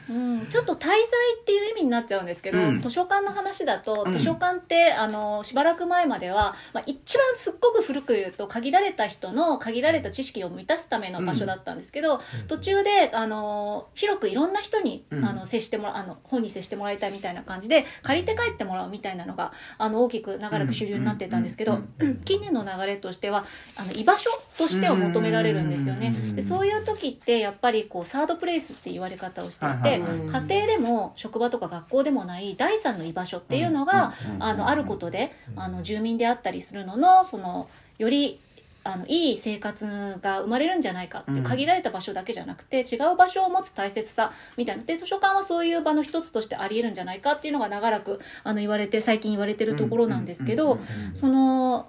[0.09, 0.47] うん。
[0.47, 2.81] ちょっと滞在っていう意味になっちゃうんですけど、うん。
[2.81, 4.17] 図書館の話だと、うん。
[4.17, 15.25] 図書館ってあのしばらく前までは、まあ、一番すっごく古く言うと限られた人の限られた知識を満たすための場所だったんですけど、途中であの広くいろんな人に、うん。
[15.25, 21.79] あの接してもらあの本に接してもらいたいみたいな感じで借りて帰ってもらうみたいなのがあの大きく長らく主流になってたんですけど、
[22.25, 26.13] 近年の流れとしてはあの居場所としてを求められるんですよね。
[26.35, 38.39] でそういう時ってやっぱりこうサードプレイスって言われ方をしていて、家庭でも職場とか学校でもない第三の居場所っていうのが、あのあることであの住民であったりするののそのより
[38.83, 44.83] あのいい生活が生まれるんじゃないかって限られた場所だけじゃなくて違う場所を持つ大切さみたいな。
[44.83, 50.79] で図書館はそういう場の一つとしてありえるんじゃないかっていうのが長らくあの言われて最近言われてるところなんですけど
[51.19, 51.87] その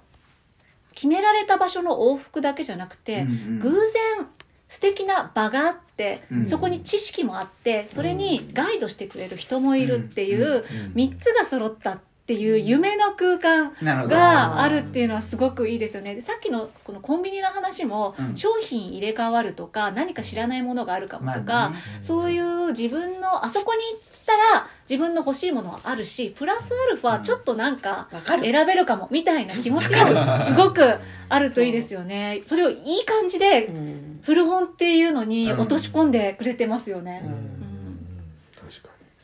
[0.95, 3.27] 決められた場所の往復だけじゃなくて
[3.59, 4.27] 偶然
[4.69, 6.47] 素敵な場があってうん。
[6.47, 16.13] そこに知識もあってそれにガイドしてくれる人もいるっていう3つが揃ったっていう夢の空間があるっていうのはすごくいいですよね。
[16.13, 18.37] でさっきのこのコンビニの話もうん。
[18.37, 30.95] 商品入れ替わるとか何か知らないものがあるかもとかそういう自分のあそこに行ったら自分の欲しいものはあるしプラスアルファちょっとなんか選べるかもみたいな気持ちがすごく
[31.29, 32.43] あるといいですよね。
[32.45, 33.71] それをいい感じでう。
[33.71, 34.19] ん。
[34.23, 37.21] 古本っていうのに落とし込んでくれてますよね。
[37.25, 37.56] うん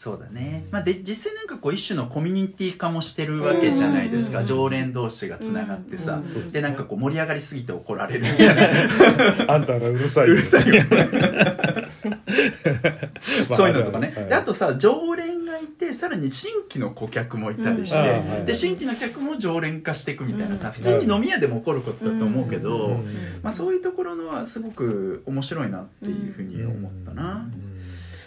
[0.03, 4.45] そうだね、まあ、で実際なんかこう一種のコミュニティ化もしてるわけじゃないですか、うん。
[4.45, 8.25] 常連同士がつながってさ、でなんかこう盛り上がりすぎて怒られる。
[8.25, 8.73] みたいなに
[9.47, 10.83] あんたらうるさいうるさいよ。
[10.91, 10.97] ま
[13.51, 15.45] あそういうのとかね、はいであとさ常連
[15.79, 20.73] でさらに新規の顧客もいたりして、で新規の客も常連化していくみたいなさ、うん。
[20.73, 23.05] 普通に飲み屋でも起こることだと思うけど、うん。
[23.41, 27.47] まあ、そういうところのはすごく面白いなっていうふうに思ったな。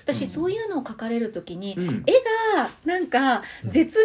[0.07, 2.05] 私そういうのを書かれるときに、うん。
[2.07, 2.13] 絵
[2.55, 3.99] がなんか絶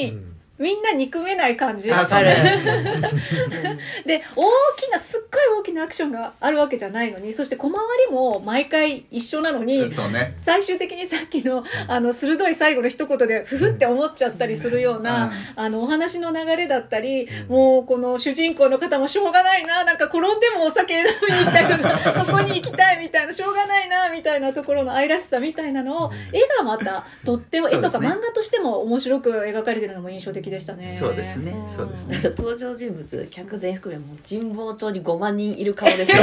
[0.00, 0.18] 妙に
[0.58, 2.36] みんな憎めない感じ、あそうね。
[4.04, 10.36] で大きなすっごい大きなアクションがあるわけじゃないのにそして小回りも毎回一緒なのにそうね。
[10.42, 17.54] 最終的にさっきのあの鋭い最後の一言でふふって思っちゃったりするような、あのお話の流れだったり、うん。
[17.54, 26.36] もうこの主人公の方もしょうがないななんか転んでもお酒飲みに行きたいとか そこに行きたいみたいなしょうがないなみたいなところの愛らしさみたいなのを、うん。
[26.36, 30.92] 絵がまたとっても絵とか漫画としても面白く描かれてるのも印象的でしたね。
[30.92, 31.52] そうですね。
[31.52, 31.68] ん。
[31.68, 32.34] そうですね。
[32.36, 36.18] 登場人物客全含めもう神保町に5万人いる顔ですよ。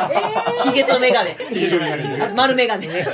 [0.64, 1.30] ひげと眼鏡。
[2.22, 2.88] あ丸眼鏡。
[2.88, 3.10] なんか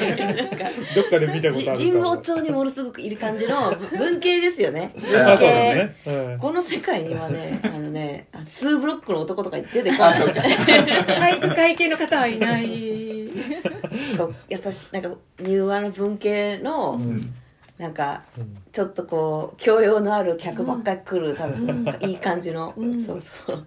[0.94, 4.92] どっかで見たことある神保町にものすごくいる感じのぶ文系ですよね。
[5.14, 6.16] ああそう文系、ですね。
[6.32, 6.38] うん。
[6.38, 10.18] この世界にはねあのねあ2ブロックの男とか出てこない。
[11.06, 12.68] 体育会系の方はいない。
[12.68, 15.10] 優しいなんか
[15.42, 17.34] 柔和の文系の、うん
[17.78, 18.58] なんかうん。
[18.72, 23.00] ちょっとこう教養のある客ばっかり来る、多分いい感じの、うん。
[23.00, 23.64] そうそう。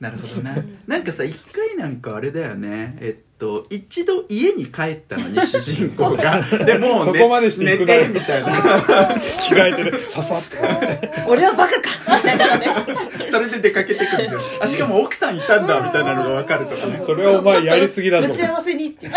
[0.00, 0.56] なるほどな。
[0.86, 2.98] なんかさ一回なんかあれだよね。
[3.00, 6.42] えっと一度家に帰ったのに主人公が。
[6.66, 7.78] でもう、そこまでして寝い。
[7.78, 8.50] くなてみたいな。
[9.40, 11.80] 着替えてねささって俺はバカか。
[12.22, 12.66] みたいなね
[13.30, 14.40] それで出かけてくるんだよ。
[14.60, 17.00] あしかも奥さんいたんだみたいなのが分かるとかね。
[17.02, 18.28] それはお前やりすぎだぞ。
[18.28, 19.08] 打ち合わせにって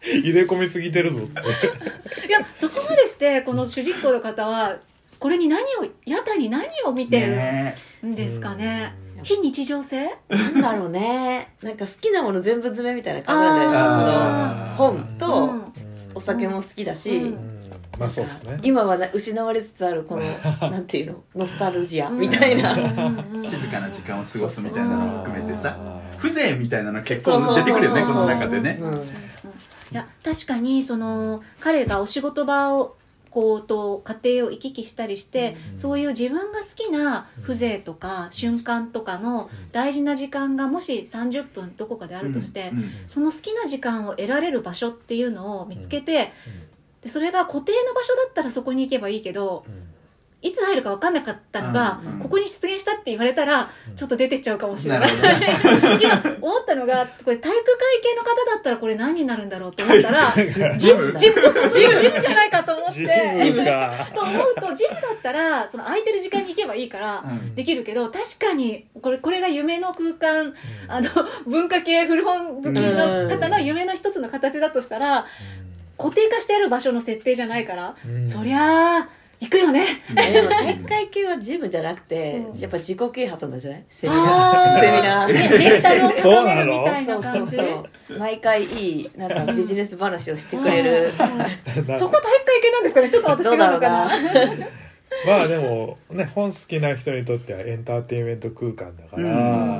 [0.22, 1.20] 入れ込みすぎてるぞ。
[1.20, 4.76] っていやそこまでしてこの主人公の方は
[5.18, 8.94] これに何を屋台に何を見てねるんですかね。
[9.18, 9.24] うん。
[9.24, 10.08] 非日常性？
[10.28, 11.52] なんだろうね。
[11.62, 14.76] なんか好きなもの全部詰めみたいな感じなんじゃないですあかー。
[14.76, 15.72] その本と、うん。
[16.14, 17.24] お酒も好きだし、うん。
[17.24, 17.70] うん。
[17.98, 18.58] まあそうですね。
[18.62, 20.22] 今はな失われつつあるこの
[20.70, 21.24] なんていうの？
[21.34, 22.72] ノスタルジアみたいな、
[23.42, 25.76] 静かな時間を過ごすみたいなのを含めてさ。
[26.18, 28.78] 風情みたいなの結構出てくるよねこの中でね。
[28.80, 29.08] うん
[29.90, 32.96] いや確かにその彼がお仕事場を
[33.30, 35.78] こうと家庭を行き来したりして、うん。
[35.78, 42.90] そういう自分が好きな風情とか瞬間とかの大事な時間がもし30分どこかであるとして、うん。
[43.08, 46.32] その好きな時間を得られる場所っていうのを見つけて、
[47.02, 49.97] でそれが固定の場所だったらそこに行けばいいけどうん
[50.40, 52.18] いつ入るか分かんなかったのが、うんうん。
[52.20, 53.96] ここに出現したって言われたら、うん。
[53.96, 55.20] ちょっと出てっちゃうかもしれない。
[55.20, 55.98] なるほどね。
[56.00, 60.32] 今思ったのがこれ体育会系の方だったらこれ何になるんだろうって思ったら
[60.78, 61.12] ジム？
[61.18, 63.32] ジムそうそう ジムジムじゃないかと思って。
[63.34, 64.06] ジムか。
[64.14, 67.54] と思うとジムだったらその空いてる時間に行けばいいからうん。
[67.56, 70.54] できるけど確かにこれこれが夢の空間
[70.86, 71.10] あの
[71.46, 75.26] 文化系古本好きの方の夢の一つの形だとしたら
[75.98, 78.26] 固定化してある場所の設定じゃないから、うん。
[78.26, 79.08] そりゃあ
[79.40, 80.02] 行くよね。
[80.16, 82.58] えでも体育会系はジムじゃなくて、うん。
[82.58, 84.80] やっぱ自己啓発なんじゃないセミナー。
[84.80, 85.32] セミナー。
[85.32, 87.56] ねメンタルを高めるみたいそうそうな感じ。
[87.56, 88.18] そう。
[88.18, 91.12] 毎回いいなんかビジネス話をしてくれる。
[91.86, 94.10] な そこ体育会系なんですかねちょっと私違うどうだろうのかなな。
[95.26, 99.32] まあでもね本好きな人にとってはエンターテインメント空間だから、う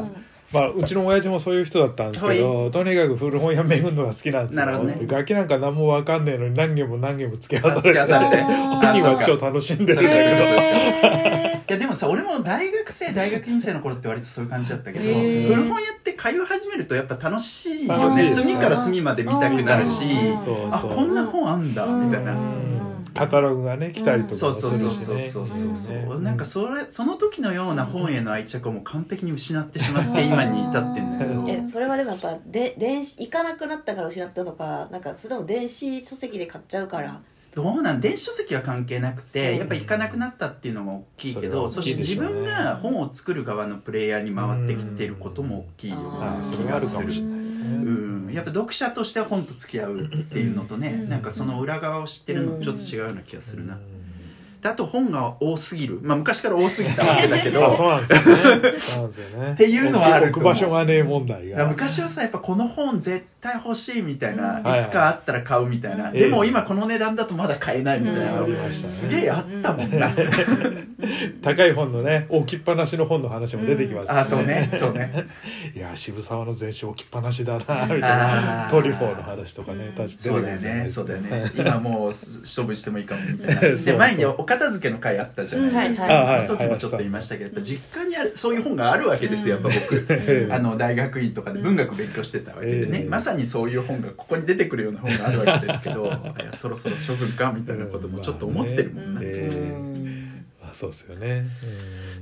[0.04, 0.17] ん
[0.52, 4.64] まあうちの親父もそういう人だったんですけど、とにかく古本屋巡るのが好きなんですよ。
[4.64, 4.98] なるほどね。
[5.06, 8.42] ガキなんか何も分かんねえのに何軒も何軒も付き合わされて。
[8.42, 18.24] 本人は超楽しんでるんだけどへいやでもさ俺も大学生大学院生の頃って割とそういう感じだったけど古本屋って通い始めるとやっぱ楽しいよね。
[18.24, 20.74] 隅から隅まで見たくなるしうん。
[20.74, 22.32] あこんな本あんだみたいな。
[22.32, 22.77] うん
[23.18, 26.18] カタログがね来たりとかそうそうそうそうるしねそうそうそう。
[26.18, 31.44] ねなんかそれその時のような本への愛着をもう完璧に失ってしまって今に至ってんだけど。
[31.48, 37.20] えそれはでもやっぱで電子行かなくなったから失ったのかなんかそれとも電子書籍で買っちゃうから
[37.58, 39.58] どうなん電子書籍は関係なくて、うん。
[39.58, 46.20] やっぱ行かなくなったっていうのが大きいけどそして自分が本を作る側のプレイヤーに回ってきてることも大きいよううん。
[46.20, 47.08] な気がする。
[47.08, 51.08] うん、やっぱ読者としては本と付き合うっていうのとね、うん。
[51.08, 53.97] なんかその裏側を知ってるのとちょっと違うような気がするな、うん
[54.62, 56.00] であと本が多すぎる。
[56.02, 57.64] まあ昔から多すぎたわけだけど。
[57.68, 58.24] あそうなんですよね。
[58.78, 59.52] そうなんですよね。
[59.52, 61.66] っていうのはあると置く思う場所がねえ問題が。
[61.66, 64.78] 昔はさやっぱこの本絶対欲しいみたいな、うん。
[64.78, 70.10] いつかあったら買うみたいな、うんでも今この値段だとまだ買えないみたいな、うんすげえあったもんな、
[71.42, 74.70] 高い本のね置きっぱなしの本の話も出てきますしあそうね。
[74.74, 75.26] そうね。
[75.74, 78.66] いや渋沢の全集置きっぱなしだなみたいあな。
[78.66, 79.92] ートリフォーの話とかねうん。
[79.92, 81.06] 確かに出てそうだよくるじゃないねですか。
[81.06, 81.50] そうだよね。
[81.56, 82.12] 今もう
[82.56, 83.76] 処分してもいいかもみたいな。
[83.76, 86.38] で前にお片付けの会あったじゃないですか、うんはいはい。
[86.40, 96.12] あの時もちょっと言いましたけどやっぱ実家にあるそういう本があるわけですよやっぱ僕、ええ あの大学院とかで文学勉強してたわけでね、ええまささにそういう本がここに出てくるような本があるわけですけど
[96.56, 99.26] そろそろ処分かみたいなこともちょっと思ってるもんな、うん。
[99.26, 99.50] え。
[99.52, 99.98] ーうん
[100.60, 101.46] あそうですよね。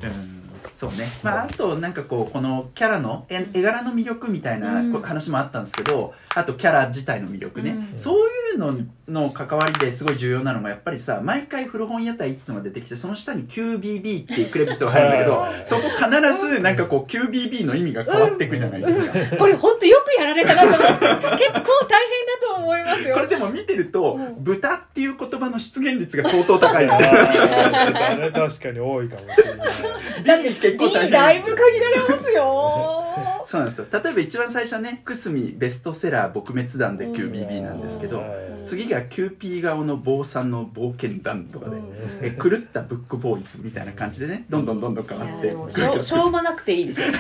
[0.03, 0.09] うん。
[0.09, 0.43] うん。
[0.73, 7.99] そうね、まあ、あとなんかこうこのキャラの絵絵柄の魅力みたいな話もあったんですけど、あとキャラ自体の魅力ね、うん。
[7.99, 8.77] そういうの
[9.09, 19.37] の関わりですごい重要なのがやっぱりさ毎回古本屋台いつも出てきてその下に QBB っていうクレジットが入るんだけど はいそこ必ずなんかこう QBB の意味が変わっていくじゃないですか。
[19.37, 21.63] これ本当よくやられたなと思って結構大変だ
[22.49, 23.15] と思いますよ。
[23.15, 29.65] これでも見てるとうん「豚」っていう言葉の出現率が相当高いんあだーね確かに多いかもしれな
[30.41, 30.43] い。
[30.45, 33.87] B 結構大 B 変だいぶ限られますよそうなんですよ。
[33.93, 41.85] 例えば一番最初はね「くすみベストセラー撲滅団」で QBB なんですけどはい次がキューピー顔の坊さんの冒険団とかで、うん。
[42.21, 45.65] え狂ったブックボーイズみたいな感じでねどんどんどんどん変わってしょ
[46.01, 47.07] う しょうもなくていいですよ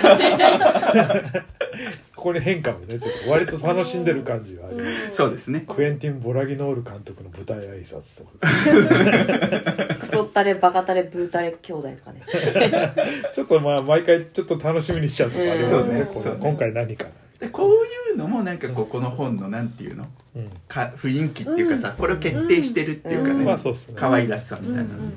[2.17, 5.65] ここに変化もねちょっと割と楽しんでる感じがありますそうですね。
[5.69, 9.95] クエンティン・ボラギノール監督の舞台挨拶とか。
[10.01, 12.23] クソタレバカタレブータレ兄弟とかね。
[13.35, 15.89] ちょっとまあ毎回ちょっと楽しみにしちゃうとこありますうん。
[15.95, 16.25] ねうね。
[16.25, 17.05] の今回何か。
[17.05, 17.71] なでこう
[18.13, 20.07] いうのもなんかこうこの本のなんていうの？
[20.35, 20.51] うん。
[20.67, 23.45] か雰囲気っていうかさ、これを決定してるっていうかね、うん。
[23.45, 23.95] まあそうっすね。
[23.97, 24.89] 可愛らしさみたいな、うん。
[24.89, 25.13] うん。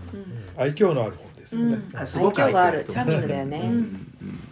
[0.57, 1.79] 愛嬌のある本ですよね。
[1.93, 1.97] うん。
[1.97, 2.83] あす愛ごく嬌がある。
[2.83, 3.67] チャーミングだよね、うん。
[3.67, 3.73] うん。
[3.73, 4.48] うん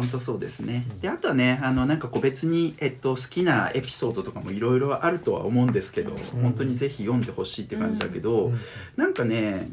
[0.00, 0.86] 本当そうですね。
[1.00, 6.42] であとはねあのなんか個別に、えっと、好きなエピソードとかもいろいろあるとは思うんですけど、うん。
[6.42, 8.58] 本当にぜひ読んでほしいって感じだけど、うん。
[8.96, 9.68] なんかね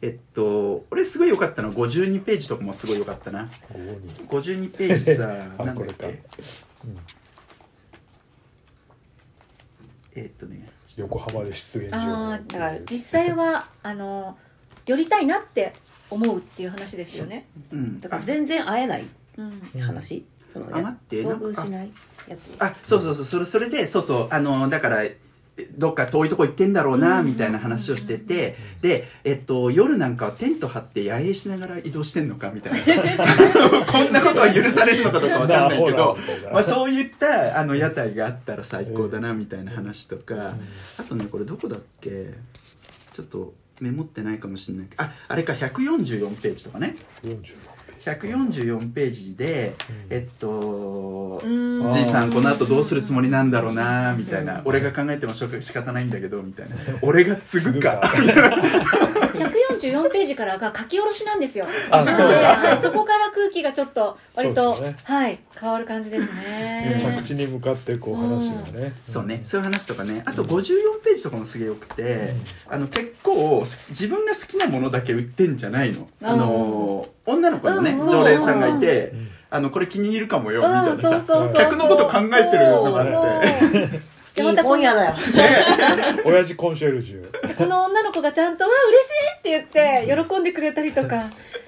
[0.00, 3.48] えっと俺すごい良かったの52ページとかもすごい良かったな。
[3.68, 3.74] こ
[4.28, 6.06] こに52ページさあ なんだっこれか。
[6.06, 6.22] け
[10.14, 10.68] えっとね。
[10.96, 14.36] 横浜で出現あだから実際はあの
[14.84, 15.72] 寄りたいなって
[16.10, 18.00] 思うっていう話ですよね、うん。
[18.00, 19.04] だから全然会えない
[19.74, 21.90] うん、話、そのあ待って遭遇しない
[22.28, 22.56] やつ。
[22.58, 25.18] あそうそうそうそれそれでそうそうあのだからえ
[25.76, 32.94] どっか遠いとこ行ってんだろうなうんみたいな話をしててで、えっと、夜なんかはテント張って野営しながら移動してんのかみたいなさ。
[33.90, 36.16] こんなことは許されるのかどうかわかんないけど、
[36.52, 40.54] まあ、そういったあの屋台があったら最高だなみたいな話とか、
[40.96, 42.34] あとねこれどこだっけ？
[43.12, 46.96] ちょっとメモってないかもしれないああれか144ページとかね。
[47.24, 50.16] 46 144ページでうん。
[50.16, 51.92] えっとうん。
[51.92, 54.62] じいさんこの後どうするつもりなんだろうなみたいな。
[54.64, 56.76] 俺が考えてもしょ仕方ないんだけどみたいな。
[57.02, 58.00] 俺が継ぐか。
[58.14, 58.56] 継ぐか
[59.78, 61.66] 144ページからが書き下ろしなんですよ。
[61.90, 64.96] あなので、そうだはい、そこから空気がちょっと割と、ね。
[65.04, 66.96] はい変わる感じですね。
[67.00, 68.94] 着地に向かってこう話がね。
[69.08, 69.40] そうね。
[69.44, 70.22] そういう話とかね。
[70.24, 72.34] あと54ページとかもすげえよくて
[72.68, 76.08] あの結構自分が好きなものだけ売ってんじゃないの。
[76.22, 78.10] あの女の子のねうん。
[78.10, 79.28] 常連さんがいてうん。
[79.50, 84.18] あのこれ気に入るかもようんみたいなさそうそうそう客のこと考えてるのがあって。
[84.40, 85.14] いい本屋だよ。
[86.24, 87.56] 親父コンシェルジュ。
[87.56, 91.24] この女の子がちゃんと「わ嬉しい!」って言って喜んでくれたりとか。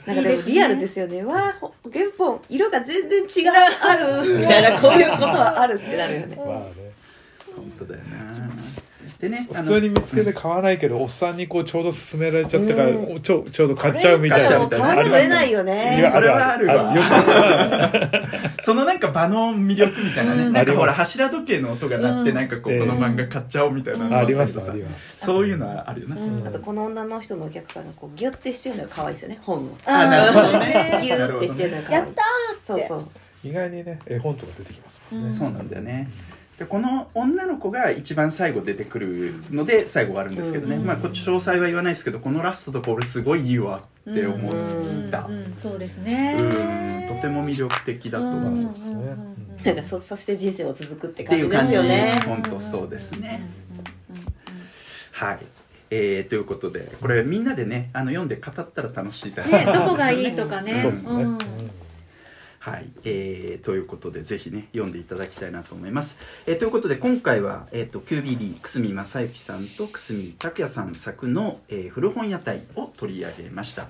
[0.06, 1.22] なんかでもリアルですすよね。
[1.22, 3.52] わあほ原本色が全然違う。
[3.83, 6.37] あ るみたいなこういうことはあるってなるよね。
[6.37, 6.90] まあね。
[7.56, 8.80] 本当だよな
[9.20, 13.12] でねあ普の通に見つけて買わないけどおっさんにこうちょうど勧められちゃったからうん。
[13.16, 14.48] おちょちょうど買っちゃうみたいな。
[14.68, 15.44] 買わざるを得な。
[15.44, 15.98] いよね。
[15.98, 16.94] いやそれはあるわ。
[18.61, 20.52] そのなんか場の魅力みたいなね、うん。
[20.52, 25.26] なんかほら柱時計の音が鳴って、うんなんかこう、ええこの漫画買っちゃおうみたいなのありますあります。
[25.26, 26.46] そういうのはあるよな、うん。
[26.46, 29.38] あとこの女の人のお客さんがこうギュッてしてるのが可愛いですよね。
[29.42, 29.76] 本を。
[29.85, 31.00] あなるほどね。
[31.02, 32.04] ギュッてしてるのが可愛い。
[32.04, 32.64] やったーって。
[32.64, 33.09] そうそう。
[33.42, 35.28] 意外にね絵本とか出てきますもんね。
[35.28, 35.35] うん。
[35.35, 36.09] そうなんだよね
[36.61, 45.20] でこの女の子が一番最後出てくるので最後終わるんですけどね、うんまあこっち詳細は言わないですけどこのラストとか俺すごいいいわって思った。
[45.23, 46.37] うんうんそうですね。
[46.38, 47.16] うん。
[47.16, 49.16] とても魅力的だと思う、うんそうですね
[49.64, 53.40] なんかそそして人生を続くって感じでいう感じすよね本当そうですね。
[54.11, 54.27] うんうんうん
[55.12, 55.38] はい。
[55.88, 59.64] えー、ということでこれみんなでねあの読んで語ったら楽しいだうんね。
[59.64, 60.83] どこがいいとかね。
[60.83, 61.23] そうですね。
[61.25, 61.38] ん
[62.62, 66.18] はい、えーということでぜひね読んでいただきたいなと思います。
[66.46, 73.88] えーということで今回は、えー、と QBB 久住正幸さんと久住拓也さん作の、えー古本屋台を取り上げました。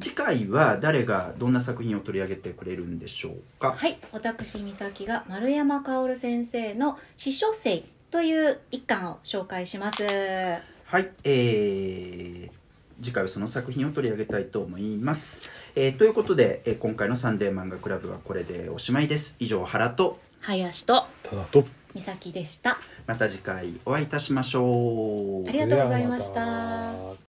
[0.00, 3.72] 次回は誰がどんな作品を取り上げてくれるんでしょうか？
[3.72, 10.04] はい私美咲が丸山薫先生の「司書生」という一巻を紹介します。
[10.04, 12.61] はい、えー
[13.02, 15.50] 次回はその作品を取り上げたいと思います。
[15.74, 19.36] えーということで、えー今回のサンデー漫画クラブはこれでおしまいです。
[19.38, 25.48] 以上原と林とただと美咲でしたまた次回お会いいたしましょう。
[25.48, 27.31] ありがとうございました